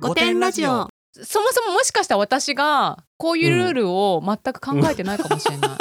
[0.00, 0.88] 五点ラジオ。
[1.12, 5.70] そもそももしかしたら私がこういうルールを全く考えてないかもしれない、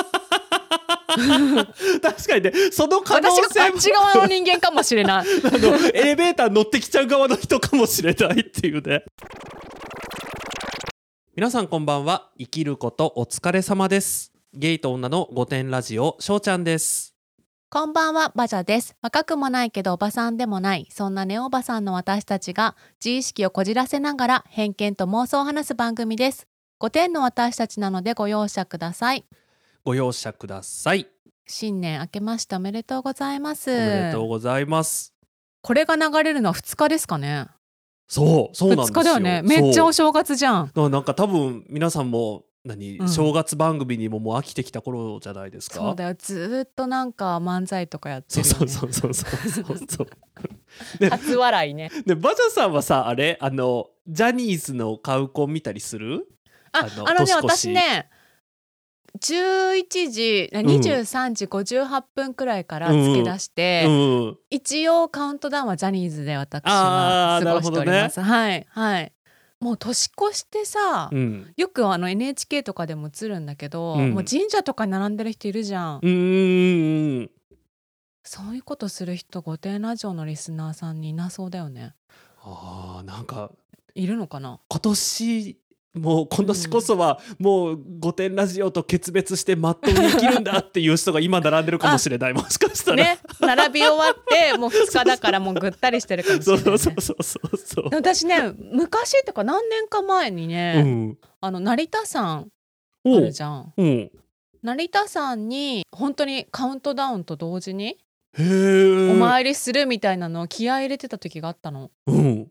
[2.01, 5.27] 確かにねその可能私が性もあっち側の人間かもしれない。
[5.43, 9.03] あのエレベーター乗ってきちゃう側の人かもしれないっていうね。
[11.35, 12.31] 皆さんこんばんは。
[12.39, 14.31] 生きることお疲れ様です。
[14.53, 17.16] ゲイと女の御殿ラジオしょうちゃんです
[17.69, 18.95] こんばんはバジャです。
[19.01, 20.87] 若くもないけどおばさんでもない。
[20.89, 26.47] そんなネオおばさんの私たちが自意識をこじらせながら偏見と妄想を話す番組です。
[26.79, 29.25] 5点の私たちなのでご容赦ください。
[29.83, 31.07] ご容赦ください。
[31.45, 33.69] 新年明けましておめでとうございます。
[33.69, 35.13] おめでとうございます。
[35.61, 37.47] これが流れるのは2日ですかね。
[38.07, 38.93] そうそうなんですよ。
[38.95, 39.41] 2日だよね。
[39.41, 40.71] めっちゃお正月じゃん。
[40.73, 43.09] なんか多分皆さんも何、うん。
[43.09, 45.77] 正月番組にももう飽きてきた頃じゃないですか？
[45.77, 50.07] そうだよずーっとなんか漫才とかやってそうるよ、ね、そうそうそうそうそうそう。
[50.99, 51.89] で初笑いね。
[52.05, 53.37] でバジャさんはさあれ？
[53.41, 56.27] あのジャニーズの買うコン見たりする？
[56.73, 58.09] ああのね私ね
[59.19, 69.11] 11時23時58分くらいから付け出して、うん一応カウントダウンはジャニーズで私は過ごしております、はいはい
[69.59, 71.53] もう年越してさ、うん。
[71.57, 74.13] よくあの NHK とかでも映るんだけど、うん。
[74.13, 77.31] もう神社とかに並んでる人いるじゃん、うん。
[78.23, 81.95] そういうことする人御殿ラジオのリスナーさんにいなそうだよね。
[82.43, 83.51] あーなんか
[83.95, 84.59] いるのかな？
[84.69, 85.57] 今年
[85.93, 92.33] もう今年こそはもう御殿ラジオと決別してまっとうに生きるんだっていう人が今並んでるかもしれない。
[92.33, 101.17] もしかしたら、ね並び終わってもう2日だからもうぐったりしてるかもしれない、ね、そうそうそうそうそうで私ね昔とか何年か前にうね、ん。
[101.41, 102.45] あの成田山あ
[103.05, 103.73] おるじゃん。
[103.77, 103.83] う。
[103.83, 104.11] ん
[104.63, 107.97] 成田山に本当にカウントダウンと同時に
[108.37, 111.91] お参りするみたいなのを気合い入れてた時があったの。
[112.07, 112.47] うん。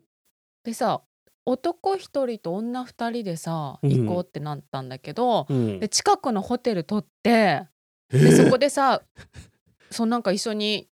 [0.63, 1.01] でさ
[1.47, 5.79] 男一人と女二人でさうん行こうってなったんだけど、うん。
[5.79, 7.67] で近くのホテル取ってへ
[8.11, 9.01] でーそこでさ
[9.89, 10.89] そのなんか一緒に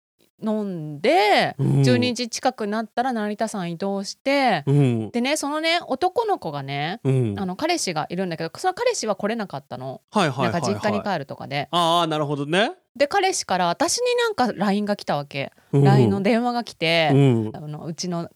[0.44, 1.68] 飲んで、うん。
[1.84, 5.12] 12時近くなったら成田山移動して、うん。
[5.12, 7.40] でねそのね男の子がねうん。
[7.40, 11.70] あの彼氏がいるんだけどその彼氏は来れなかったの、はいはいはい、はい、なんか実家に帰るとかで。
[11.72, 15.84] ああなるほどね、で彼氏から私になんか LINE が来たわけ、うん。
[15.86, 17.52] LINE の電話が来て、うん。
[17.54, 18.30] あのうちの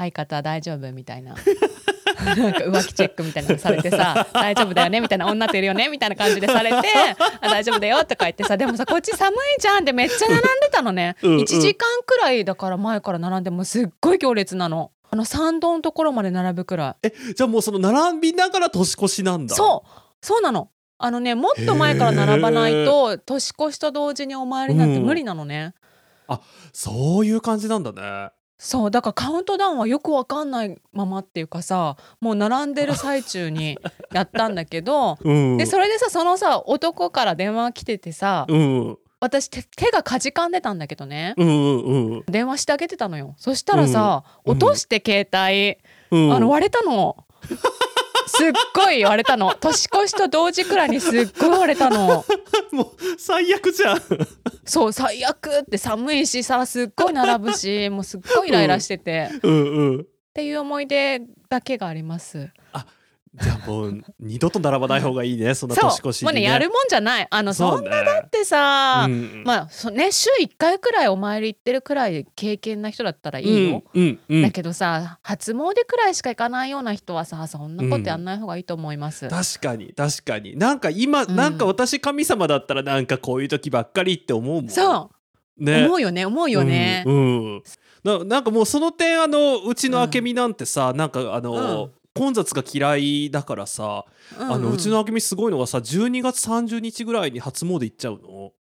[0.00, 1.34] 相方大丈夫みたいな。
[2.24, 6.76] なんか浮気チェックみたいなのされてさ大丈夫だよねみたいな女といるよねみたいな感じでされて
[7.40, 11.16] あ大丈夫だよとか言ってさでもさこっち寒いじゃんってめっちゃ並んでたのね。
[11.22, 11.40] うんうん。
[11.40, 14.90] 1時間くらいだから前から並んでもうすっごい行列なの。
[15.10, 17.34] あの参道のところまで並ぶくらい。
[17.34, 19.54] じゃあもうその並びながら年越しなんだ。
[19.54, 20.00] そう。
[20.20, 20.68] そうなの。
[21.02, 25.72] あのねもっと前から並ばないと年越しと同時にお参りなんて無理なのね、
[26.74, 28.30] そういう感じなんだね
[28.62, 33.78] そうだからカウントダウンはよくわかんないままっていうかさもう並んでる最中に
[34.12, 35.56] やったんだけどうん。
[35.56, 38.98] でそれでさそのさ男から電話来ててさうん。
[39.18, 41.34] 私手手がかじかんでたんだけどね。
[41.38, 42.24] うんうんうん。
[42.26, 43.34] 電話してあげてたのよ。
[43.38, 44.52] そしたらさ、うん。
[44.52, 45.78] 落として携帯、
[46.10, 46.32] うん。
[46.34, 47.16] あの割れたの
[48.30, 49.54] すっごい割れたの。
[49.60, 52.24] 年越しと同時くらいにすっごい割れたの。
[52.72, 54.02] もう最悪じゃん。
[54.64, 60.06] そう最悪って寒いしさすっごい並ぶしもうすっごいイライラしてて、っうんうん。
[60.32, 62.50] ていう思い出だけがあります
[63.32, 67.28] じゃあもう二度と並ばない方がいいねそんな年越しに、ね、もうねやるもんじゃない。
[67.30, 67.88] あのそんね。
[67.88, 69.44] なだってさ、うん。
[69.46, 74.42] まあそね週1回くらいお参り行ってるくらい経験な人だったらいいよ、うんうんうん。
[74.42, 80.56] だけどさ初詣くらいしか行かないような人はさそんなことやんない方がいいと思います、確かに確かに。
[80.56, 81.36] なんか今、うん。
[81.36, 84.70] なんか私神様だったらなんかこういう時ばっかりって思うもん。
[84.70, 85.08] そ
[85.56, 85.84] う、ね。
[85.86, 87.62] 思うよね思うよね、うんうん。
[88.02, 94.04] ななんかもうその点あのうちの明美なんてさ、なんかあの、うん混雑が嫌いだからさ、
[94.38, 98.52] うんあのうちの明美すごいのがさ12月30日ぐらいに初詣行っちゃうの。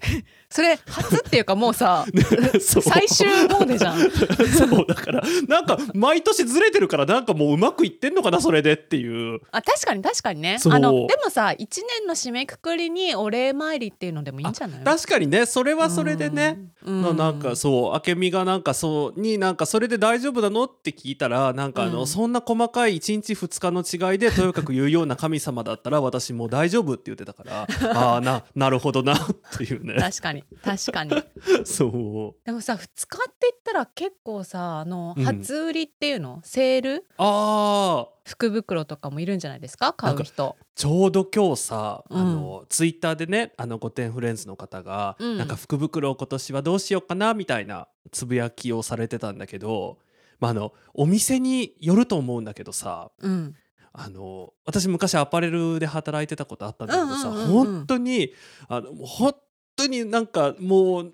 [0.50, 2.04] それ初っていうかもうさ
[2.58, 4.00] 最終詣じゃん。
[4.50, 9.40] そうだからなんか毎年ずれてるからなんかもううまくいってんのかなそれでっていう。
[9.52, 10.58] あ確かに確かにね。
[10.68, 14.84] あのでもさ1年の締めくくりにお礼参りっていうのでもいいんじゃない？
[14.84, 15.46] 確かにね。
[15.46, 17.02] それはそれでね、うん。
[17.02, 20.64] ななんかそう明美がなんかそうになんかそれで大丈夫なの？
[20.64, 22.06] って聞いたらなんかあの、うん。
[22.08, 23.70] そんな細かい1日2日
[24.00, 29.18] の違いでとにかく言うような神様だったら私もう大丈夫って言ってたからああななるほどなっ
[29.56, 30.44] ていうね確かに。
[30.62, 31.12] 確かに。
[31.64, 32.44] そう。
[32.46, 35.24] でもさ2日って言ったら結構さあのうん。
[35.24, 37.06] 初売りっていうの、セール？
[37.18, 39.92] ああ福袋とかもいるんじゃないですか？
[39.92, 40.56] 買う人。
[40.74, 42.20] ちょうど今日さ、うん。
[42.20, 45.38] あのツイッターでねあの御殿フレンズの方が、うん。
[45.38, 49.98] なんか福袋を今年はどうしようかなみたいなつぶやきをされてたんだけど
[50.38, 53.54] まあ、あのお店によると思うんだけどさうん。
[53.92, 58.32] あの私昔アパレルで働いてたことあったんだけどさ、うんうんうんうん本当に
[58.68, 59.34] あの本
[59.84, 61.12] 当になんかもう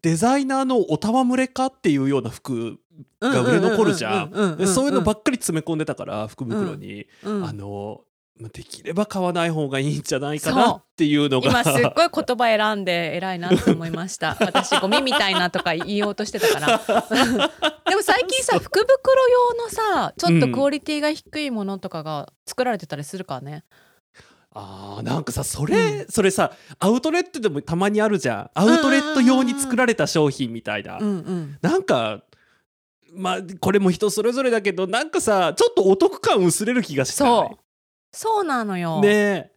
[0.00, 2.78] デザイナーのお戯れかっていうような服
[3.20, 4.66] が売れ残るじゃん。
[4.66, 8.02] そういうのばっかり詰め込んでたから福袋に、うんあの
[8.48, 16.78] できれば買わない方がいいんじゃないかなっていうのが今すっごい言葉選んで偉いなって思いました私ゴミみたいなとか言おうとしてたから
[17.88, 23.64] でも最近さ福袋用のさちょっとクオリティが低いものとかが作られてたりするからね、
[24.54, 28.50] あーなんかさそれ、それさアウトレットでもたまにあるじゃん。
[28.54, 31.58] アウトレット用に作られた商品みたいな、うんうん。
[31.62, 32.22] なんか
[33.14, 37.58] まあこれも人それぞれだけどなんかさちょっとお得感薄れる気がしてそう。
[38.12, 39.51] そうなのよ、ね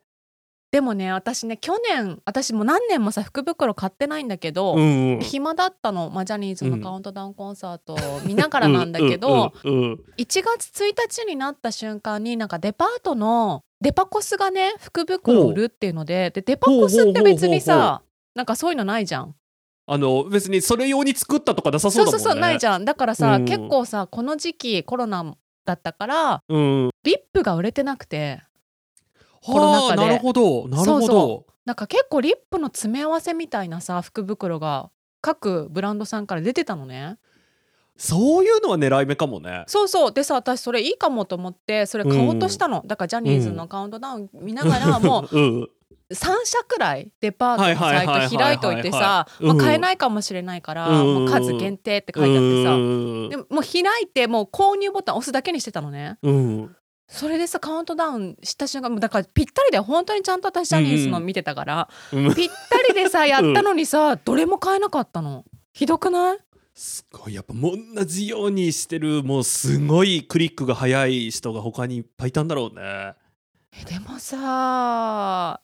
[0.72, 5.20] でもね私ね去年私もう何年もさ福袋買ってないんだけど、うんうん。
[5.22, 18.02] 暇だったの、まあ、ジャニーズのカウントダウンコンサートを見ながらなんだけど、うんうんうん1月1日になった瞬間になんかデパートのデパコスがね福袋を売るっていうのででデパコスって別にさ
[18.34, 19.36] なんかそういうのないじゃん。
[19.88, 22.18] あの別にそれ用に作ったとかなさそだもんね。
[22.18, 22.86] そううそうそうないじゃん。
[22.86, 23.46] だからさ、うん。
[23.46, 25.36] 結構さこの時期コロナ
[25.66, 26.90] だったからうん。
[27.04, 28.42] リップが売れてなくて
[29.45, 30.01] コロナ禍で。
[30.01, 30.68] はあなるほど。
[30.68, 30.86] なるほど。
[30.86, 34.89] そうそなんか結構リップの詰め合わせみたいなさ福袋が
[35.21, 37.18] 各ブランドさんから出てたのね。
[37.97, 39.63] そういうのは狙い目かもね。
[39.68, 40.13] そうそう。
[40.13, 45.69] でさ私それいいかもと思ってそれ買おうとしたの、だからジャニーズのカウントダウン見ながらもううん。
[46.12, 51.15] 3社くらいデパートのサイト開いといてさまあ買えないかもしれないから、うん。
[51.15, 53.30] もう数限定って書いてあってさ、うん。
[53.30, 56.19] でももう開いてもう購入ボタン押すだけにしてたのね。
[56.21, 56.75] うん
[57.07, 62.34] それでさカウントダウンした瞬間だからぴったりで本当にちゃんと私ジャニーズの見てたから、うん。
[62.34, 65.46] ぴったりでさやったのにさ、どれも買えなかったの。
[65.72, 66.38] ひどくない？
[66.74, 67.36] すごい。
[67.36, 73.13] やっぱ同じようにしてるもうすごいクリックが早い人が他にいっぱいいたんだろうね。
[73.80, 75.62] えでもさ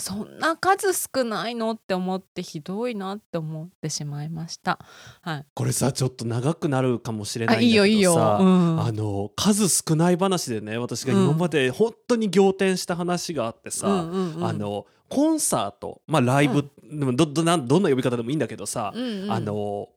[0.00, 4.78] そんな数少ないのって思ってひどいなって思ってしまいました。
[5.22, 8.12] はい、これさちょっと長くなるかもしれないあんだけどさいいよいいよ。
[8.14, 8.80] うん。
[8.80, 14.46] あの数少ない話でね私が今まで本当に仰天した話があってさ、うんうんうん。
[14.46, 19.32] あのコンサートまあライブ、でもどどなんどんな呼び方でもいいんだけどさ、うんうん。
[19.32, 19.88] あの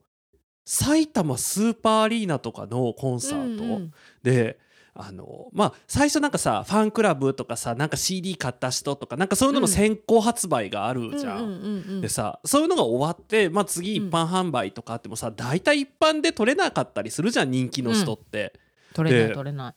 [0.65, 3.93] 埼玉スーパーアリーナとかのコンサート、うんうん。
[4.23, 4.57] で
[4.93, 11.37] あのまあ最初なんかさファンクラブとかさなんか CD 買った人とかなんかそういうのの先行発売があるじゃん。
[11.37, 18.53] うんうんうんうんでさそういうのが終わって、まあ、次一般販売とかあってもさ、大体一般で取れなかったりするじゃん人気の人って、
[18.93, 19.75] 取れないで取れない。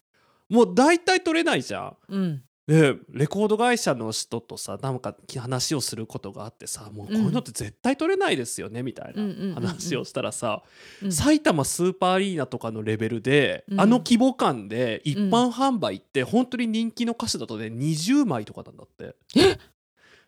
[0.52, 1.96] もう大体取れないじゃん。
[2.08, 9.24] うんでレコード会社の人とさなんか話をすることがあってさもうこういうのって絶対取れないですよね、みたいうん。
[9.24, 10.62] うんうんうんな話をしたらさ、
[11.02, 11.12] うん。
[11.12, 13.80] 埼玉スーパーアリーナとかのレベルで、うん。
[13.80, 19.14] あの規模感で一般販売って本当に人気の歌手だとね20枚とかなんだって。
[19.36, 19.58] え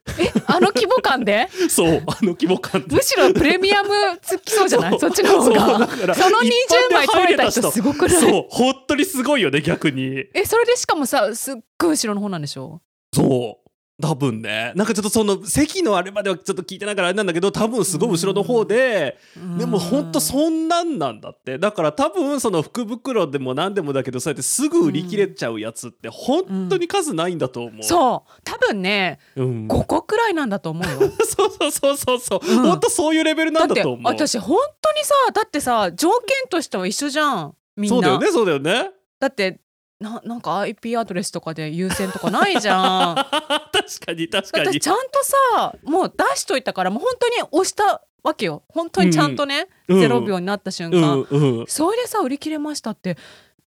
[0.46, 1.48] あの規模感で？
[1.68, 2.94] そうあの規模感で。
[2.96, 3.90] むしろプレミアム
[4.22, 4.98] つきそうじゃない？
[4.98, 5.88] そっちの方が。
[6.14, 8.20] その20枚取れた人人すごくない？
[8.20, 10.24] そう本当にすごいよね逆に。
[10.34, 12.80] えそれでしかもさすっごい後ろの方なんでしょ？
[13.14, 13.65] そう
[14.00, 14.72] 多分ね。
[14.76, 19.16] なんかちょっとその席のあれまではちょっと聞いてないからあれなんだけど多分すごい後ろの方で、
[19.58, 21.58] でもほんとそんなんなんだって。
[21.58, 28.40] だから多分その福袋でも何でもだけどそうやってすぐ売り切れちゃうやつって本当に数ないんだと思う、そう。
[28.44, 31.11] 多分ねうん、5個くらいなんだと思うよ。
[31.25, 32.62] そうそうそうそうそう、うん。
[32.68, 34.12] ほんとそういうレベルだってなんだと思う。
[34.12, 37.54] 私本当にさだってさ条件としては一緒じゃん。
[37.76, 37.94] みんな。
[37.97, 38.90] そうだよねそうだよね。
[39.18, 39.61] だって
[40.00, 43.14] ななんか IP アドレスとかで優先とかないじゃん。
[43.72, 44.66] 確かに確かに。
[44.66, 48.62] 私ちゃんとさもう出しといたからもう本当に押したわけよ。
[48.68, 50.00] 本当にちゃんとね、うん。
[50.00, 51.64] 0秒になった瞬う間、んうん。
[51.66, 53.16] それでさ売り切れましたって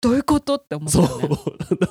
[0.02, 1.08] どういうことって思ったね。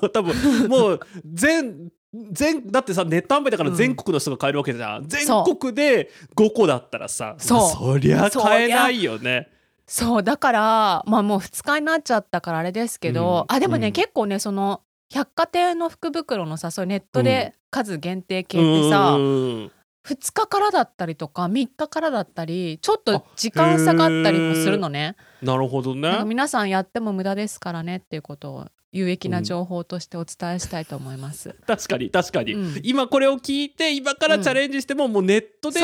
[0.01, 0.11] う。
[0.11, 1.91] 多分もう全
[2.31, 5.27] 全だってさネット販売だから全国の人が買えるわけじゃん、全
[5.59, 7.71] 国で5個だったらさそう。
[7.71, 9.49] そりゃ買えないよね
[9.89, 13.57] そうだからまあもう2日になっちゃったからあれですけど、うん。
[13.57, 13.93] あでもね、うん。
[13.93, 19.73] 結構ねその百貨店の福袋のさそういうネットで数限定系ってさ、うん
[20.07, 25.17] 2日からだったりとか3日からだったりちょっと時間差があったりもするのね。
[25.43, 26.23] なるほどね。
[26.25, 31.55] 皆さんやっても無駄ですからねっていうことを有益な情報としてお伝えしたいと思います。
[31.67, 32.81] 確かに確かに、うん。
[32.83, 35.81] 今これを聞いて今からチャレンジしても、もうネットで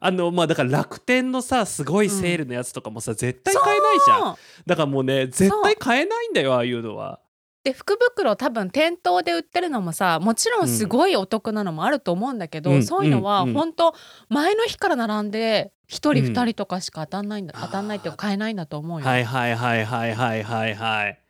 [0.00, 4.36] あのまあだから楽天のさすごいセールのやつとかもさ、絶対買えないじゃん。
[4.66, 7.20] だからもうね絶対買えないんだよああいうのは。
[7.64, 12.82] で福袋多分店頭で売ってるのもさもちろんすごいお得なのもあると思うんだけど、うん。
[12.82, 13.48] そういうのはうん。
[13.50, 13.54] うん。
[13.54, 13.94] 本当
[14.28, 21.21] 前の日から並んで一人うん二人とかしか当たんないんだ、当たんないっていうか買えないんだと思うよ、はいはいはいはいはいはいはい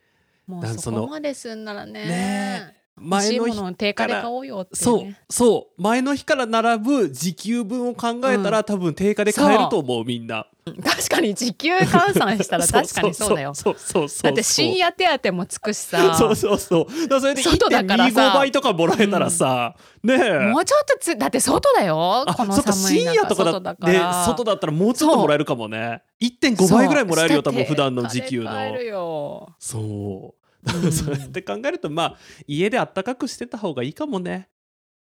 [0.47, 2.05] もうそこまですんならね。
[2.05, 5.81] ね前の日のを定価で買おうよっていうそうねそう。
[5.81, 8.63] 前の日から並ぶ時給分を考えたら、うん。
[8.63, 10.47] 多分定価で買えると思うみんな。
[10.65, 13.53] 確かに時給換算したら 確かにそうだよ。
[13.53, 16.15] そうそうそうそうだって深夜手当もつくしさ。
[16.15, 17.07] そうそうそう。
[17.07, 18.21] だそれで外だからさ。
[18.29, 20.39] 1.25倍とかもらえたらさ、ねえ。
[20.51, 22.73] もうちょっとつだって外だよあこの寒い中。
[22.73, 24.25] 深夜とかだ外だかでら。
[24.25, 26.03] 外だったらもうちょっともらえるかもね。
[26.21, 29.49] 1.5倍ぐらいもらえるよ多分普段の時給の。
[29.59, 30.42] そう
[30.83, 30.91] うん。
[30.93, 32.17] そうやって考えるとまあ
[32.47, 34.49] 家であったかくしてた方がいいかもね。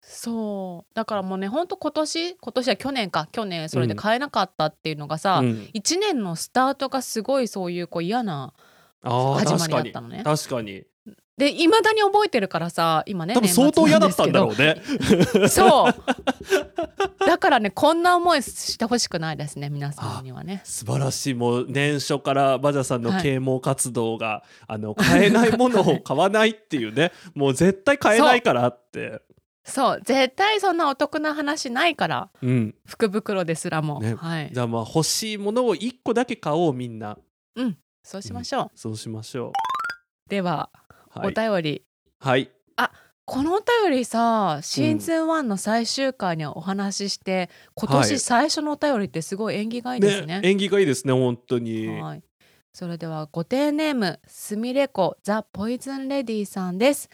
[0.00, 0.94] そう。
[0.94, 3.28] だからもうねほんと今年今年は去年か。
[3.32, 5.70] 去年それで買えなかったっていうのがさ、うん。
[5.74, 8.52] 1年のスタートがすごいそういうこう嫌な
[9.02, 10.22] 始まりだったのね。
[10.24, 10.84] 確かに
[11.38, 14.82] でいまだに覚えてるからさ今ね多分相当嫌だったんだろうね。
[15.40, 15.94] ね そう。
[17.26, 20.60] だからねこんな思いしてほしくないですね皆さんにはね。
[20.64, 21.34] 素晴らしい。
[21.34, 23.22] もう年初からバジャさんのはい。
[23.22, 27.12] 啓蒙活動が、あの買えないものを買わないっていうね。
[27.34, 29.22] もう絶対買えないからって。
[29.64, 30.00] そう。
[30.04, 32.30] 絶対そんなお得な話ないから。
[32.42, 32.74] うん。
[32.86, 34.14] 福袋ですらも、ね。
[34.14, 34.50] はい。
[34.52, 37.16] じゃあまあ欲しいものを1個だけ買おうみんな。
[38.08, 39.52] そうしましょう、そうしましょ
[40.30, 41.82] では、うはい、お便り。
[42.20, 42.50] はい、
[43.28, 48.08] このお便りさシーズン1の最終回にお話しして、今はい。
[48.08, 50.40] 年最初のお便りってすごい縁起がいいですね。
[50.42, 51.88] 縁起がいいですね本当に。
[51.88, 52.22] はい。
[52.72, 57.10] それではご丁ネームすみれこザ・ポイズンレディさんです。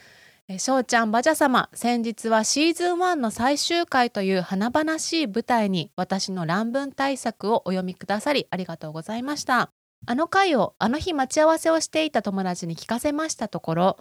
[0.47, 9.71] えしょうちゃんバジャ様先日はシーズン1の最終回という華々しい舞台に私の乱文対策をお読みくださりありがとうございました
[10.05, 13.97] あの回をあの日待ち合わせをしていた友達に聞かせましたところ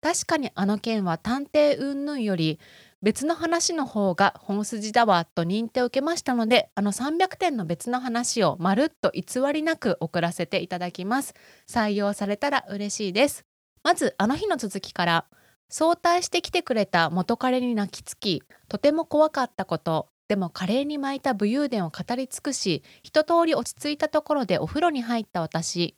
[0.00, 2.60] 確かにあの件は探偵云々より
[3.00, 11.34] 別の話の方が本筋だわと認定を受けましたのであの300点の別の話をまるっと偽りなく送らせていただきます。
[11.68, 13.44] 採用されたら嬉しいです。
[13.84, 15.26] まずあの日の続きから
[15.68, 20.08] 早退してきてくれた元彼に泣きつきとても怖かったこと。
[20.28, 25.96] でもカレーに巻いた武勇伝を語り尽くし一通り落ち着いたところでお風呂に入った私。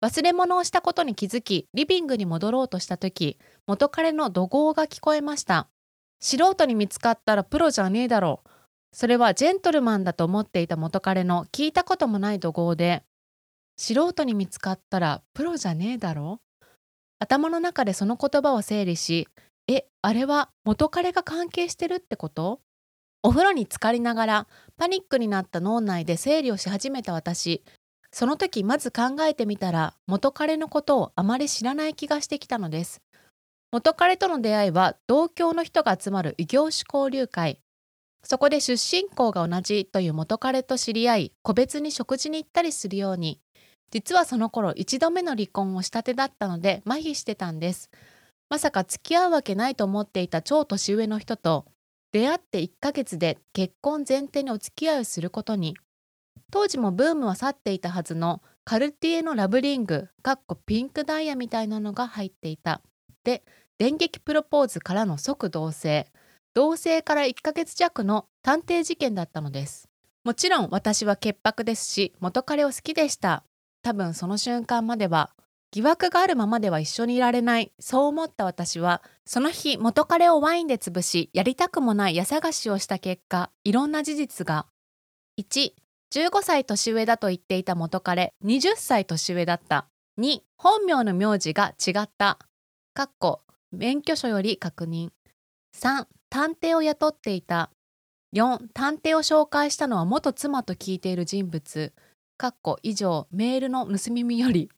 [0.00, 5.68] 忘れ物をしたことに気づきリビングに戻ろうとした時元彼の怒号が聞こえました。
[6.20, 8.42] 素人に見つかったらプロじゃねえだろ
[8.92, 13.04] それはジェントルマンだと思っていた元彼の聞いたこともない怒号で。
[13.76, 16.40] 素人に見つかったらプロじゃねえだろ
[17.20, 19.28] 頭の中でその言葉を整理し
[19.68, 22.60] えあれは元彼が関係してるってこと？
[23.22, 24.46] お風呂に浸かりながら
[24.76, 27.64] パニックになった脳内で整理をし始めた私。
[28.10, 33.02] その時まず考えてみたら元彼のことをあまり知らない気がしてきたのです。
[33.70, 37.60] 元彼との出会いは同郷の人が集まる異業種交流会。
[38.22, 43.40] そこで出身校が同じという元彼と知り合い個別に食事に行ったりするように。
[43.90, 47.90] 実はその頃一度目の離婚をしたてだったので麻痺してたんです。
[48.48, 51.66] まさか付き合うわけないと思っていた超年上の人と
[52.12, 55.76] 出会って1ヶ月で結婚前提にお付き合いをすることに。
[56.50, 62.80] 当時もブームは去っていたはずのカルティエのラブリングかっこピンクダイヤみたいなのが入っていた。
[63.24, 63.42] で
[63.76, 66.06] 電撃プロポーズからの即同棲。
[66.54, 69.88] 同棲から1ヶ月弱の探偵事件だったのです。
[70.24, 73.44] もちろん私は潔白ですし元彼を好きでした。
[73.82, 75.30] 多分その瞬間までは
[75.70, 77.72] 疑惑があるままでは一緒にいられない。
[77.78, 84.66] そう思った私はその日元彼をワインで潰しやりたくもない家探しをした結果いろんな事実が
[85.38, 85.72] 1
[86.10, 89.88] 15歳年上だと言っていた元彼20歳年上だった。
[90.18, 92.38] 2本名の名字が違った。
[92.94, 95.10] かっこ免許証より確認。
[95.76, 97.70] 3探偵を雇っていた。
[98.34, 101.92] 4探偵を紹介したのは元妻と聞いている人物。
[102.38, 104.70] かっこ以上メールの盗み見より。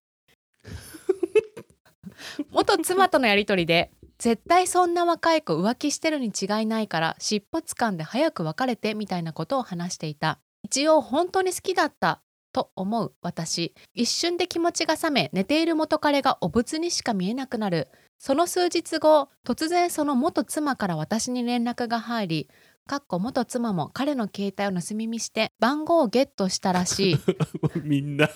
[2.50, 10.40] 元妻とのやり取りで絶対そんな若い子浮気してるに違いないから尻尾掴んで早く別れてみたいなことを話していた。
[10.62, 12.20] 一応本当に好きだった
[12.52, 13.74] と思う私。
[13.94, 17.88] 一瞬で気持ちが冷め寝ている元彼がお仏にしか見えなくなる。
[18.18, 22.50] その数日後突然その元妻から私に連絡が入り
[22.86, 27.16] かっこ元妻も彼の携帯を盗み見して番号をゲットしたらしい。
[27.82, 28.28] みんな。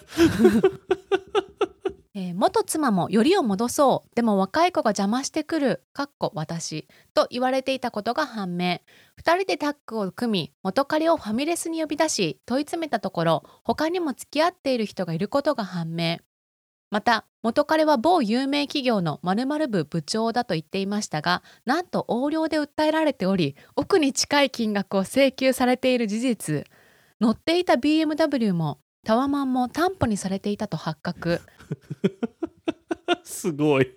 [2.16, 4.14] えー元妻もよりを戻そう。
[4.14, 5.83] でも若い子が邪魔してくる。
[5.92, 8.80] かっこ私と言われていたことが判明。
[9.21, 16.18] 2人でタッグを組み元彼をファミレスに呼び出し問い詰めたところ他にも付き合っている人がいることが判明。
[16.90, 26.64] また元彼は某有名企業の〇〇部部長だと言っていましたがなんと横領で訴えられており奥に近い金額を請求されている事実。
[27.21, 31.40] 乗っていた BMW もタワマンも担保にされていたと発覚。
[33.23, 33.94] すごい。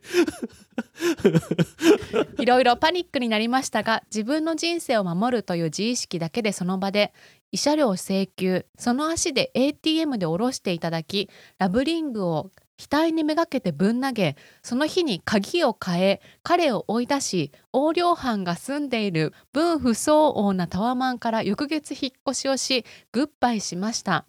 [2.39, 7.13] いろいろパニックになりましたが自分の人生を守るという自意識だけでその場で
[7.53, 24.25] 慰謝料請求その足で ATM で下ろしていただきラブリングを額にめがけてぶん投げその日に鍵を変え彼を追い出し横領犯が住んでいる分不相応なタワマンから翌月引っ越しをしグッバイしました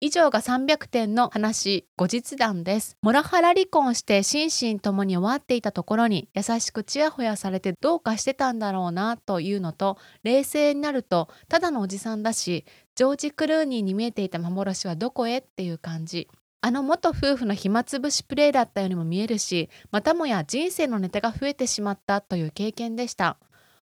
[0.00, 2.96] 以上が300点の話後日談です。
[3.02, 12.64] モラハラ離婚して心身ともに終わっていたところに優しくちやほやされてどうかしてたんだろうなというのと冷静になるとただのおじさんだし
[12.94, 16.28] ジョージ・クルーニーに見えていた幻はどこへっていう感じ。
[16.60, 23.36] あの元夫婦の暇つぶしプレイだったようにも見えるしまたもや人生のネタが増えてしまったという経験でした。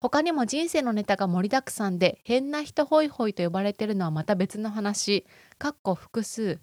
[0.00, 5.26] 他にも人生のネタが盛りだくさんで変な人ホイホイと呼ばれてるのはまた別の話。
[5.58, 6.58] かっこ複数。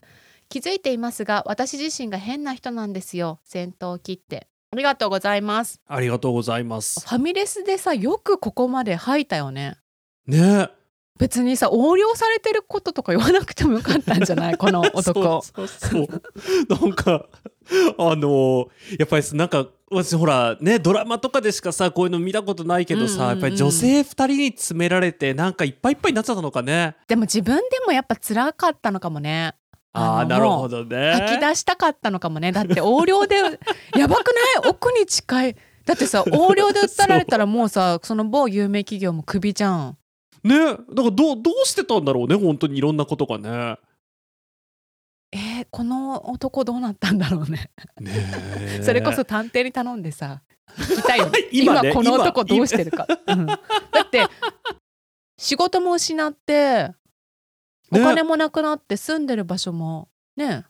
[0.49, 3.39] 気づいていますが私自身が変な人なんですよ。
[3.43, 4.47] 先頭を切って。
[4.71, 5.79] ありがとうございます。
[5.85, 6.99] ありがとうございます。
[7.07, 9.77] ファミレスでさよくここまで吐いたよね。
[10.25, 10.69] ね
[11.17, 14.57] 別にさ横領されてることとか言わなくてもよかったんじゃない？
[14.57, 15.41] この男。
[15.41, 16.07] そうそうそう。
[16.69, 17.25] なんか
[17.97, 26.95] あのやっぱりなんか私ほらねドラマとかでしかさこういうの見たことないけどさ、やっぱり女性2人に詰められてなんかいっぱいいっぱいになっちゃったのかね。
[27.07, 29.53] でも自分でもやっぱ辛かったのかもね。
[29.93, 31.13] ああのなるほどね。
[31.13, 32.51] 吐き出したかったのかもね。
[32.51, 34.33] だって横領でやばく
[34.63, 34.69] ない？
[34.69, 35.55] 奥に近い。
[35.85, 39.97] だってさ横領で訴えられたらもうさその某有名企業もクビじゃん
[40.43, 40.57] ね。
[40.59, 43.77] だからどうどうしてたんだろうね本当にいろんなことがね。
[45.31, 47.71] えー、この男どうなったんだろうね。
[47.99, 48.11] ね
[48.79, 48.81] え。
[48.83, 50.41] それこそ探偵に頼んでさ
[50.77, 51.29] 聞きたいよ。
[51.29, 53.45] ね 今ねこの男今どうしてるか、うん。
[53.45, 53.55] だ
[54.03, 54.25] って
[55.37, 56.91] 仕事も失って
[57.91, 60.65] おね金もなくなって住んでる場所もね。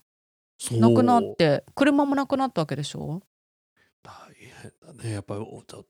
[0.72, 3.22] なくなって車もなくなったわけでしょ？
[4.92, 5.46] ねやっぱり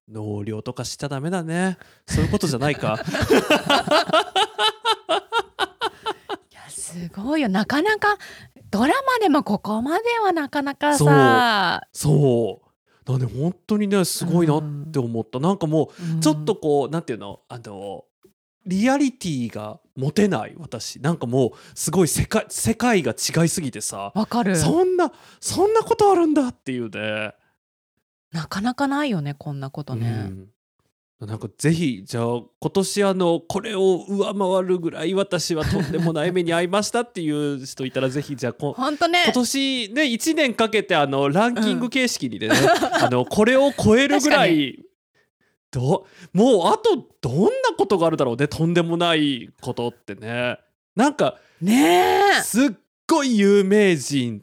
[0.08, 1.78] 納涼とかしちゃダメだね。
[2.06, 2.98] そういうことじゃないか。
[6.50, 7.48] いやすごいよ。
[7.48, 8.16] なかなか
[8.70, 11.82] ドラマでもここまではなかなかさ。
[11.92, 12.68] そう。
[13.04, 17.40] だね本当にねすごいなって思った、なんかもうちょっとこう、なんていうの？
[17.48, 18.04] あの
[18.66, 21.00] リアリティが持てない私。
[21.00, 24.12] なんかもうすごい世界世界が違いすぎてさ。
[24.14, 24.56] わかる。
[24.56, 27.32] そんなそんなことあるんだっていうね
[28.32, 30.30] なかなかないよねこんなことね、
[31.20, 32.24] うん、なんかぜひじゃあ
[32.60, 38.76] 今年あのこれを上回るぐらい私はとんでもない目に遭いましたっていう人いたらぜひじゃあこ
[39.10, 39.24] ね。
[39.24, 42.54] 今年ね1年かけてあのランキング形式にでね、
[43.00, 44.84] あのこれを超えるぐらい
[45.70, 50.58] どもうあとどんなことがあるだろうねとんでもないことってね。
[50.94, 52.42] なんかねえ。
[52.42, 52.70] すっ
[53.08, 54.42] ごい有名人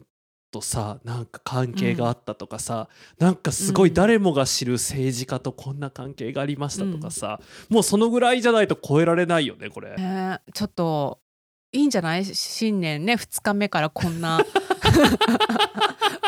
[0.56, 2.88] とさなんか関係があったとかさ、
[3.18, 9.94] なんかすごい誰もが知る政治家とこんな関係がありましたとかさ、もうそのぐらいじゃないと超えられないよねこれ。
[9.96, 11.18] ねえちょっと
[11.76, 12.24] いいんじゃない？
[12.24, 14.40] 新年ね2日目からこんな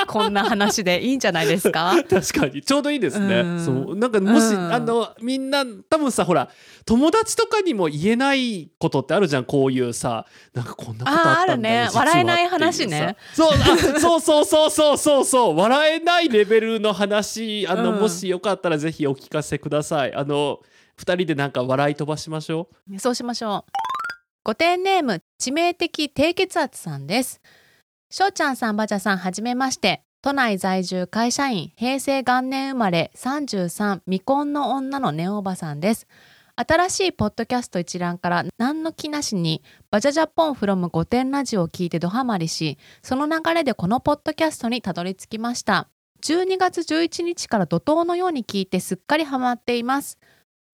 [0.07, 1.95] こんな話でいいんじゃないですか？
[2.09, 2.63] 確かに。
[2.63, 3.41] ちょうどいいですね。
[3.41, 3.65] うん。
[3.65, 3.97] そう。
[3.97, 4.73] なんかもし、うん。
[4.73, 6.49] あのみんな多分さほら
[6.87, 10.25] 友達とかにも言えないことってあるじゃんこういうさ。
[10.55, 12.11] なんかこんなことあったんだよあーあるね。
[12.15, 13.17] 笑えない話ね。
[13.35, 15.57] そうあそうそうそうそうそうそう。
[15.57, 18.01] 笑えないレベルの話あの、うん。
[18.01, 20.15] もしよかったらぜひお聞かせください。
[20.15, 20.61] あの
[20.97, 22.99] 二人でなんか笑い飛ばしましょう？
[22.99, 23.73] そうしましょう
[24.49, 27.43] ご点ネーム致命的低血圧さんです。
[28.09, 30.01] しょうちゃんさんばちゃさんはじめまして。
[30.23, 36.07] 都内在住会社員平成元年生まれ33未婚の女のネオおばさんです。
[36.57, 45.91] 新しいポッドキャスト一覧から何の気なしにバジャジャポンフロム5点ラジオを聞いてドハマりしその流れでこのポッドキャストにたどり着きました。
[46.23, 50.17] 12月11日から怒涛のように聞いてすっかりハマっています。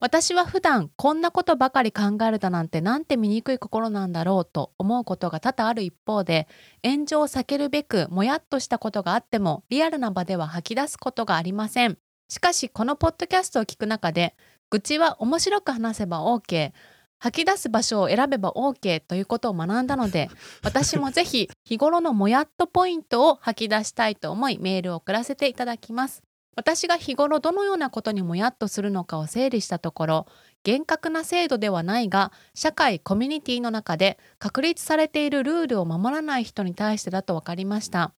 [0.05, 6.47] 私は普段こんなことばかり考えるだなんてなんて醜い心なんだろうと思うことが多々ある一方で
[6.85, 11.97] 炎上を避けるべくもやっとしたことがあってもリアルな場では吐き出すことがありません。
[12.29, 14.35] しかしこのポッドキャストを聞く中で
[14.69, 16.73] 愚痴は面白く話せば OK
[17.19, 20.29] 吐き出す場所を選べば OK ということを学んだので
[20.63, 26.23] 私もぜひ日頃のもやっとポイントを吐き出したいと思いメールを送らせていただきます
[26.57, 30.27] 私が日頃どのようなことにもやっとするのかを整理したところ
[30.63, 38.15] 厳格な制度ではないが社会コミュニティの中で確立されているルールを守らない人に対してだと分かりました。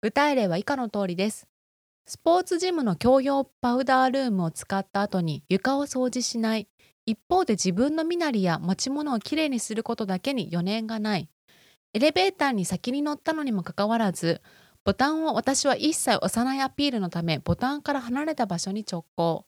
[0.00, 1.46] 具体例は以下の通りです。
[2.06, 6.68] スポーツジムの共用パウダールームを使った後に床を掃除しない。
[7.04, 11.28] 一方で自分の身なりや持ち物をきれいにすることだけに余念がない。
[11.94, 14.40] エレベーターに先に乗ったのにもかかわらず
[14.84, 19.46] ボタンを私は一切押さないアピールのためボタンから離れた場所に直行。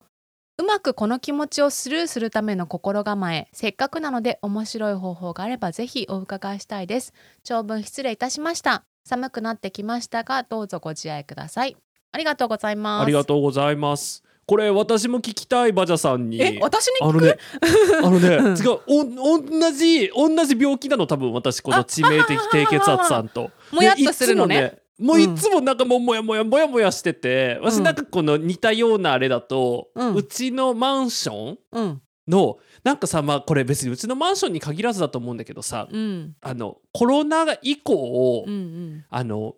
[0.58, 7.12] うまくこの気持ちをスルーするための心構えせっかくなので面白い方法があればぜひお伺いしたいです。
[7.42, 8.84] 長文失礼いたしました。
[9.04, 11.76] 寒くなってきましたがどうぞご自愛ください。
[12.12, 13.02] ありがとうございます。
[13.02, 14.22] ありがとうございます。
[14.46, 16.40] これ私も聞きたいバジャさんに。
[16.40, 17.36] え私にあのね
[18.04, 18.56] あのね、うん。
[18.56, 23.50] 違うお同じ同じ病気なの多分私この致命的低血圧さんと。
[23.72, 32.02] もやっとするのねももういつもなんかもうもやもやもやもやしてて、私なんかこの似たようなあれだと、ううんちのマンションうん。
[32.26, 36.36] のなんかさまあこれ別にうちのマンションに限らずだと思うんだけどさ、うん。
[36.40, 39.04] あのコロナ以降、うんうん。
[39.10, 39.54] あの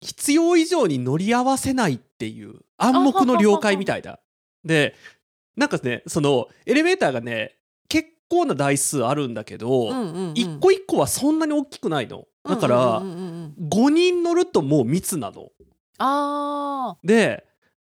[0.00, 4.20] 必要以上に乗り合わせないっていう暗黙の了解みたいだ。
[4.64, 4.94] で
[5.56, 7.56] なんかねそのエレベーターがね
[7.88, 10.34] 結構な台数あるんだけど、うんうんうん。
[10.34, 12.26] 一個一個はそんなに大きくないの。
[12.48, 13.24] だから、うんうんうん。
[13.24, 15.50] うん5人乗るともう密なの。
[15.98, 17.44] あで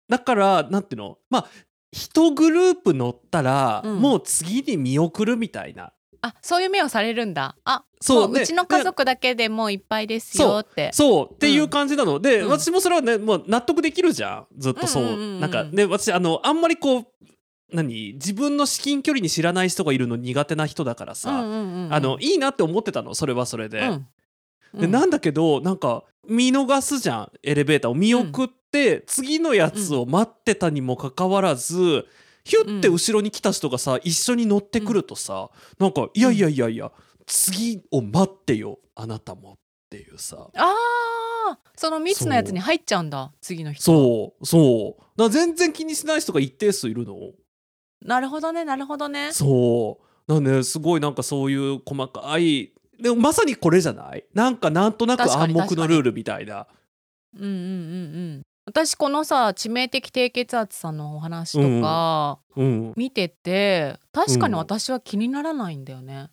[0.09, 1.19] だからなんていうの？
[1.29, 1.47] まあ
[1.93, 4.01] 一グループ乗ったら、うん。
[4.01, 5.85] もう次に見送るみたいな。
[5.87, 5.89] ー
[6.23, 7.57] あそういう目をされるんだ。
[7.65, 8.33] あそう。
[8.33, 10.91] ううちの家族だけでもういっぱいですよって。
[10.93, 11.35] そう。
[11.35, 12.21] っていう感じなの。
[12.21, 12.49] で、うん。
[12.51, 14.47] 私もそれはねもう納得できるじゃん。
[14.57, 15.41] ずっとそう,、うんうんうんうん。
[15.41, 17.07] なんかね私あのあんまりこう
[17.73, 18.15] 何？
[18.15, 21.95] 自分の至近距離に知らない人がいるの苦手な人だからさ、うんうんうんうん。
[21.95, 23.15] あのいいなって思ってたの。
[23.15, 23.81] それはそれで。
[23.81, 24.07] うん
[24.75, 27.95] でなんだけどなんか見逃すじゃんエレベーターを。
[27.95, 32.07] 見送って、次のやつを待ってたにもかかわらず、
[32.45, 36.93] ヒュッて後ろに来た人がさ一緒に乗ってくるとさ、なんかいやいやいやいや
[37.27, 39.57] 次を待ってよあなたもっ
[39.91, 40.49] ていうさ。
[40.55, 45.03] あーその密のやつに入っちゃうんだ次の人そうそう。
[45.17, 47.15] だ全然気にしない人が一定数いるの。
[48.05, 49.33] なるほどねなるほどね。
[49.33, 50.33] そう。
[50.33, 54.25] なんですごいなんかそういう細かいでもまさにこれじゃない？
[54.35, 56.67] なんかなんとなく暗黙のルールみたいな。
[57.39, 57.53] うんうんうん。
[57.53, 57.63] う
[58.39, 66.31] ん私このさ致命的低血圧さんのお話とかうん見てて確かに私は気にならないんだよね。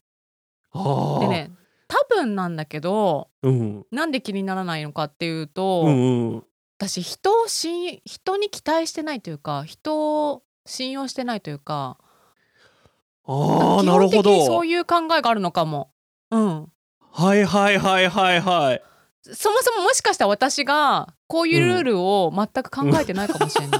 [0.71, 1.51] ああでね
[1.87, 3.85] 多分なんだけどうん。
[3.91, 6.43] なんで気にならないのかっていううと、んうん。
[6.79, 11.97] 私人を信人に期待してないというか人を信用してないというか
[13.25, 15.91] ああ基なるほ本的にそどういう考えがあるのかも。
[16.33, 16.67] うん、
[17.11, 18.81] はいはいはいはいはい。
[19.21, 23.79] そもそももしかしたら私がこういうルールを全く考えてないかもしれない。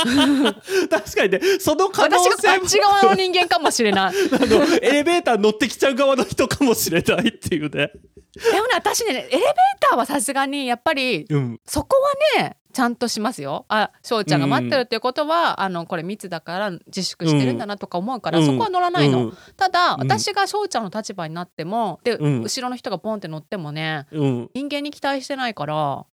[0.90, 4.14] 確かにねその可能私が性もあっち側の人間かもしれない。
[4.32, 7.70] あのエレベーター乗ってきちゃう側の人かもしれないっていうね。
[7.70, 9.42] でもね私ねエレベー
[9.80, 11.60] ターはさすがにやっぱりうん。
[11.64, 11.96] そこ
[12.36, 13.64] はねちゃんとしますよ。
[13.68, 18.46] あ翔ちゃんが待ってるっていうことは、あのこれ密だから自粛してるんだなとか思うから、うん。
[18.46, 19.26] そこは乗らないの。
[19.26, 19.36] うん。
[19.56, 20.00] ただ、うん。
[20.00, 22.42] 私が翔ちゃんの立場になってもで、うん。
[22.42, 24.50] 後ろの人がポンって乗ってもねうん。
[24.54, 26.06] 人間に期待してないから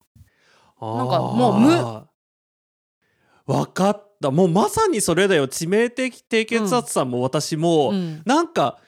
[0.80, 2.06] なんかもう無。
[3.46, 4.30] 分かった。
[4.30, 5.46] もうまさにそれだよ。
[5.46, 8.22] 致命的低血圧さんも私も、うん。
[8.24, 8.78] なんか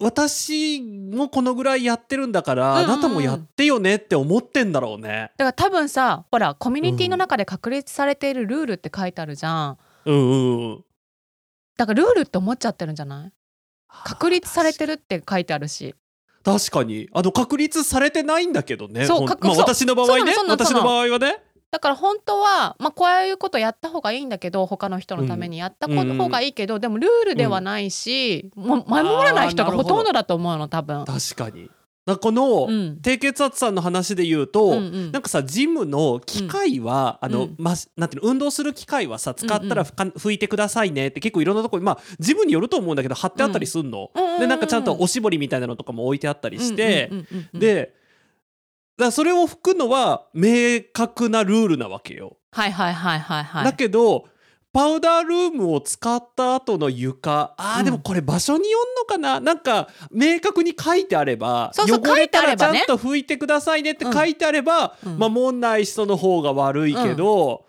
[0.00, 5.30] 私もこのぐらいやってるんだから、うんうんうんあなたもやってよねって思ってんだろうね。
[5.36, 9.78] だから多分さほらコミュニティの中で確立されているルールって書いてあるじゃん。
[10.06, 10.84] うんうんうん。
[11.76, 13.32] だからルールって思っちゃってるんじゃない？
[14.04, 15.94] 確立されてるって書いてあるし。
[16.42, 21.36] 確かにあの確立されてないんだけどねそう確そう私の場合ね私の場合はね
[21.70, 31.04] だから本当は、まあ、こういうことやった方がいいんだけど他の人のためにやったうん方がいいけど、でもルールではないし、もう守らない人がほとんどだと思うの多分。
[31.04, 31.70] 確かに。
[32.20, 33.00] この、うん。
[33.02, 35.12] 低血圧さんの話で言うと、うんうん。
[35.12, 37.54] なんかさジムの機械は、あの、うん。
[37.58, 39.76] まなんていうの運動する機械はさ使ったうんうん。
[39.76, 44.40] ら拭いてくださいねって結構いろんなところまあジムによると思うんだけど貼ってあったりすんの、うんうんうんうん。
[44.40, 47.99] でなんかちゃんとおしぼりみたいなのとかも置いてあったりして、うんうんうんうん、でだ
[49.00, 52.36] からそれを拭くのは明確なルールなわけよ。
[52.52, 53.64] はいはいはいはいはい。
[53.64, 54.26] だけど
[54.72, 57.54] パウダールームを使った後の床。
[57.58, 57.84] あー、うん。
[57.86, 59.40] でもこれ場所によんのかな？
[59.40, 62.80] なんか明確に書いてあればそうそう汚れた書いてあればね。
[62.80, 65.18] らちゃんと拭いてくださいねって書いてあれば、うん。
[65.18, 65.60] 守ん。
[65.60, 67.66] ない人の方が悪いけど、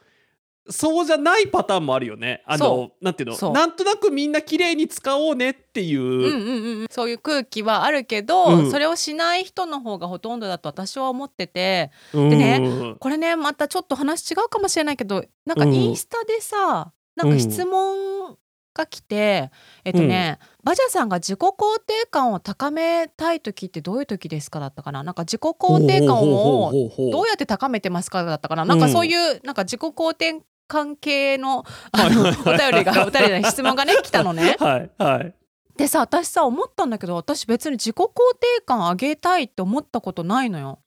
[0.70, 2.44] そうじゃないパターンもあるよね。
[2.46, 3.52] あのそなんていうの？
[3.52, 6.02] なんとなくみんな綺麗に使おうねっていう。
[6.02, 8.72] うんうんうん、そういう空気はあるけど、うん。
[8.72, 11.92] それをしない人の方がほとんどだと私は思ってて。
[12.14, 12.30] うん。
[12.30, 15.74] でねこれねまたちょっと話違うかもしれないけどなんかうん。
[15.74, 18.38] インスタでさ、なんか質問
[18.74, 19.52] が来て、
[19.84, 21.52] えっとね、バジャさんが自己肯
[21.86, 25.04] 定感を高めたい時ってどういう時ですかだったかな？
[25.04, 26.72] なんか自己肯定感を
[27.12, 28.66] どうやって高めてますかだったかな？
[28.66, 32.24] なんかそういうなんか自己肯定関係のあのお
[32.58, 34.56] 便りが お便りの質問がね来たのね。
[34.60, 35.34] はいはい。
[35.78, 40.80] でさ私さ思ったんだけど私別に自己肯定感上げたいって思ったことないのよ。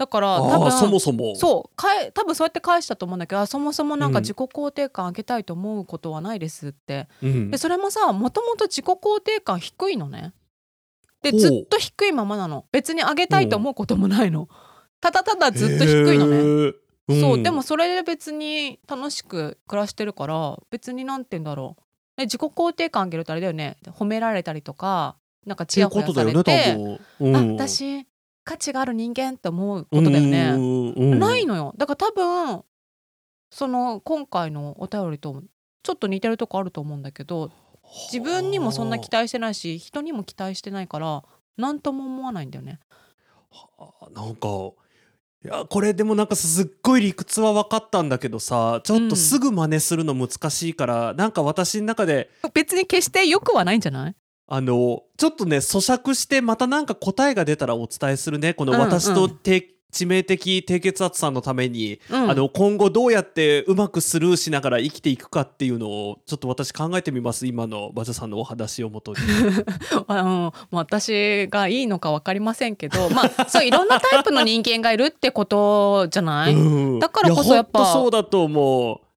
[0.00, 1.36] だから多分ああそもそも。
[1.36, 4.14] そうかえ多分そうやって返したと思うんだけどあそもそもなんうん。
[4.14, 7.50] か自己肯定感上げたいと思うことはないですって、うん。
[7.50, 10.32] でそれもさもともと自己肯定感低いのね。
[11.22, 12.64] でずっと低いままなの。
[12.72, 14.48] 別に上げたいと思うこともないの。
[15.02, 16.74] ただただずっと低いのね、へー。
[17.20, 21.82] そうでもそれで別に楽しく暮らしてるから別になんて言うんだろう。
[22.16, 23.76] で自己肯定感上げるとあれだよね。
[23.88, 26.72] 褒められたりとかなんかチヤホヤされて、
[27.18, 28.06] 多分、あうん、私
[28.44, 31.74] 価値がある人間って思うことだよね、うんうんないのよ。
[31.76, 32.62] だから多分
[33.50, 35.42] その今回のお便りと
[35.82, 37.50] ちょっと似てるとこあると思うんだけど
[38.12, 41.24] 自分にもそんな期待してないし人にも期待してないから
[41.56, 42.78] 何とも思わないんだよね。
[43.50, 44.48] はあなんか
[45.42, 54.14] いやこれでもなんかすっごい理屈は分かったんだけどさちょっとすぐ真似するの難しいから、なんか私の中で別に決して良くはないんじゃない？
[54.52, 58.52] あのちょっとね咀嚼してまたなんか答えが出たらお伝えするね。
[58.52, 58.84] このうんうん。
[58.84, 62.30] 私と低致命的低血圧さんのために、うん。
[62.30, 67.46] あの今後どうやってうまくスルーしながら生きていくかっていうのをちょっと私考えてみます。
[67.46, 69.18] 今の馬車さんのお話をもとに。
[70.08, 76.98] あの私がいいのか分かりませんけどまあそういろんなタイプの人間がいるってことじゃない、うん。
[76.98, 77.86] だからこそやっぱ。
[77.92, 79.09] そうだと思う。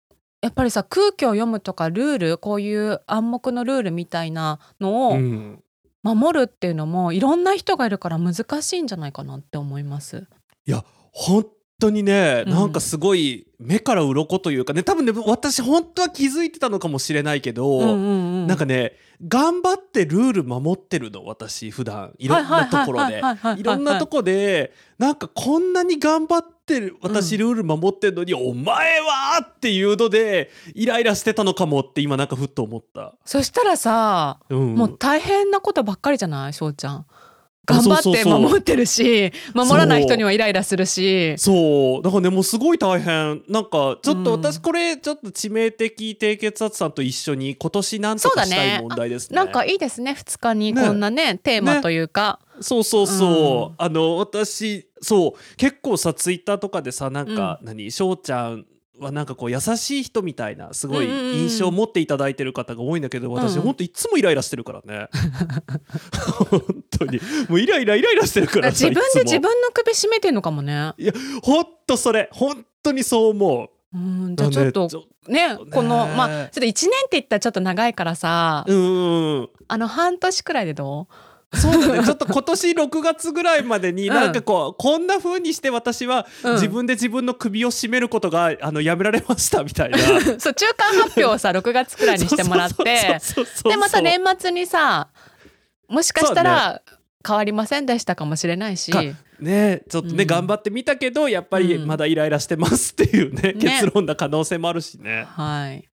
[0.43, 5.63] やっぱりさ空気を読むとかルールこういう暗黙のルールみたいなのをうん
[6.03, 10.27] 守るっていうのもいろんな人がいるから難しいんじゃないかなって思います。
[10.65, 11.45] いや本
[11.83, 12.53] 当にね、うん。
[12.53, 18.47] なんかすごい目から鱗というかね多分ね私本当は気づいてたのかもしれないけど、うんうんうん。
[18.47, 18.93] なんかね
[19.25, 22.13] 頑張ってルール守ってるの私普段。
[22.17, 23.21] いろんなところで。
[23.57, 33.13] いろんなとこでなんかこんなに頑張ってる私ルール守ってるのに、お前はっていうのでイライラしてたのかもって今なんかふっと思った。
[33.25, 37.05] そしたらさ、うん、もう大変なことばっかりじゃない翔ちゃん。
[37.65, 41.37] あ頑張って守ってるし守らない人にはイライラするし。
[41.37, 42.03] そう。
[42.03, 43.41] だからねもうすごい大変。
[43.47, 49.35] なんかちょっとうん私これちょっと致命的低血圧さんと一緒に今年なんとかしたい問題ですね。
[49.35, 53.85] なんかいいですね2日にねこんなねテーマというか、そうそうそう、うん。
[53.85, 55.55] あの私そう。
[55.55, 57.91] 結構さツイッターとかでさなんか、何？
[57.91, 58.65] 翔ちゃん
[58.99, 63.61] はなんかこう優しい人みたいなすごい印象を持っていただいてる方が多いんだけど私、うん。
[63.63, 65.09] ほんといつもイライラしてるからね。
[66.49, 66.61] 本
[66.97, 67.19] 当に。
[67.49, 70.93] もうイライライライラしてるからさ自分で自分の首絞めてんのかもね。
[71.41, 72.29] ほんとそれ。
[72.31, 73.69] 本当にそう思う。
[73.95, 74.81] うんじゃあちょっと
[75.27, 75.71] ねとね。
[75.71, 81.07] このまあちょっと1年って言ったらちょっと長いからさ、うんあの半年くらいでど
[81.53, 82.03] そうだね。
[82.03, 84.13] ちょっと今年6月ぐらいまでにうん。
[84.13, 86.53] なんかこう、こんな風にして私はうん。
[86.53, 89.97] 自分で自分の首を絞めることが、あのやめられましたみたいな。
[89.97, 90.01] う
[90.39, 95.09] そう中間発表をさ 6月くらいにしてもらってでまた年末にさ
[95.87, 96.81] もしかしたら
[97.25, 98.91] 変わりませんでしたかもしれないし。
[98.91, 99.01] か
[99.39, 100.27] ねちょっとね、うん。
[100.27, 101.87] 頑張ってみたけどやっぱりうん。
[101.87, 103.53] まだイライラしてますっていうね、ね。
[103.53, 105.25] 結論な可能性もあるしね。
[105.29, 105.89] はい。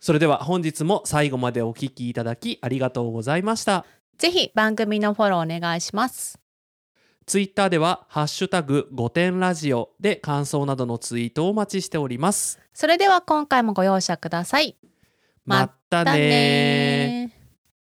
[0.00, 3.86] それでは本日も最後までお聞きいただきありがとうございました
[4.18, 6.38] ぜひ番組のフォローお願いします。
[7.26, 14.76] ツイッターでは「ハッシュタグ5点ラジオ」で感想などのツイートをお待ちしておりますそれでは今回もご容赦ください。
[15.44, 17.32] まったね